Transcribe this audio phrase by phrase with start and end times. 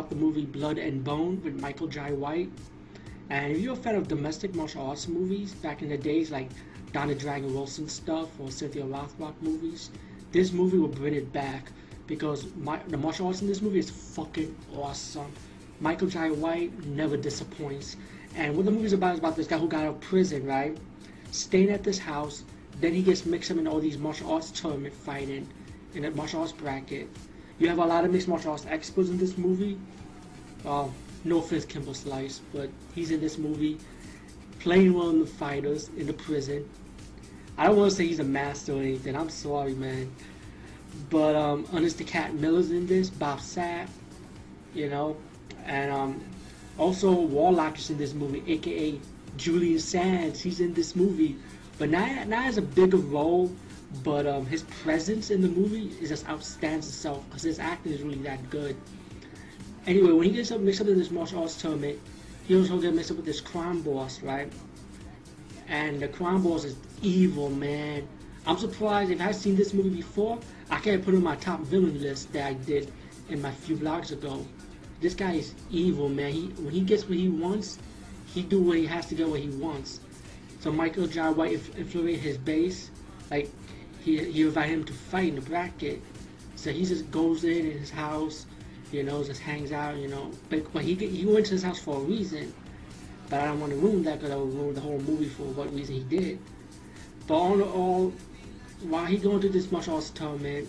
[0.00, 2.48] about the movie Blood and Bone with Michael Jai White.
[3.28, 6.48] And if you're a fan of domestic martial arts movies back in the days, like
[6.94, 9.90] Don the Dragon Wilson stuff or Cynthia Rothrock movies,
[10.32, 11.70] this movie will bring it back
[12.06, 15.30] because my, the martial arts in this movie is fucking awesome.
[15.80, 17.98] Michael Jai White never disappoints.
[18.36, 20.78] And what the movie's about is about this guy who got out of prison, right?
[21.30, 22.44] Staying at this house,
[22.80, 25.46] then he gets mixed up in all these martial arts tournament fighting
[25.94, 27.06] in a martial arts bracket.
[27.60, 29.78] You have a lot of mixed martial arts experts in this movie.
[30.66, 30.88] Uh,
[31.24, 33.78] no offense, Kimbo Slice, but he's in this movie
[34.60, 36.68] playing one of the fighters in the prison.
[37.58, 39.14] I don't want to say he's a master or anything.
[39.14, 40.10] I'm sorry, man.
[41.10, 43.88] But um, Ernest Cat Miller's in this, Bob Sapp,
[44.74, 45.18] you know,
[45.66, 46.24] and um,
[46.78, 48.98] also Warlock is in this movie, aka
[49.36, 50.40] Julian Sands.
[50.40, 51.36] He's in this movie,
[51.80, 53.50] but not not as a bigger role.
[54.04, 58.02] But um, his presence in the movie is just outstands itself because his acting is
[58.02, 58.76] really that good.
[59.84, 61.98] Anyway, when he gets up mixed up in this martial arts tournament,
[62.46, 64.52] he also gets mixed up with this crime boss, right?
[65.66, 68.06] And the crime boss is evil, man.
[68.46, 70.38] I'm surprised if I've seen this movie before.
[70.70, 72.92] I can't put it on my top villain list that I did
[73.28, 74.46] in my few vlogs ago.
[75.00, 76.30] This guy is evil, man.
[76.30, 77.78] He when he gets what he wants,
[78.26, 79.98] he do what he has to get what he wants.
[80.60, 82.90] So Michael Jai White infiltrated his base,
[83.30, 83.50] like
[84.04, 86.00] he he invited him to fight in the bracket.
[86.56, 88.46] So he just goes in, in his house,
[88.92, 90.30] you know, just hangs out, you know.
[90.50, 92.52] But but he he went to his house for a reason.
[93.30, 95.44] But I don't want to ruin that because I would ruin the whole movie for
[95.44, 96.38] what reason he did.
[97.26, 98.12] But all in all,
[98.82, 100.68] while he going through this martial arts tournament,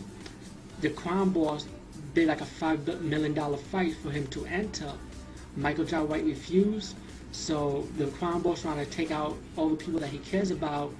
[0.79, 1.65] the crime boss
[2.13, 4.93] bid like a five million dollar fight for him to enter.
[5.57, 6.95] Michael Jai White refused,
[7.31, 10.93] so the crime boss trying to take out all the people that he cares about.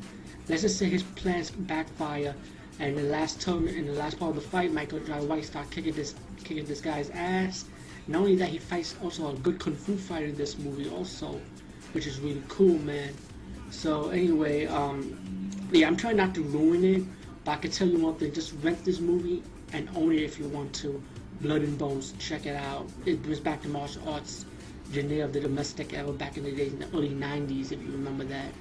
[0.48, 2.34] Let's just say his plans backfire,
[2.80, 5.70] and the last tournament, in the last part of the fight, Michael Jai White start
[5.72, 7.66] kicking this kicking this guy's ass.
[8.08, 11.40] Not only that, he fights also a good kung fu fighter in this movie also,
[11.92, 13.14] which is really cool, man.
[13.70, 17.03] So anyway, um, yeah, I'm trying not to ruin it,
[17.46, 19.44] but I can tell you one thing: just rent this movie
[19.74, 21.02] and own it if you want to.
[21.41, 22.88] Blood and Bones, check it out.
[23.06, 24.46] It brings back the martial arts
[24.97, 28.25] of the domestic era back in the days in the early 90s, if you remember
[28.25, 28.53] that.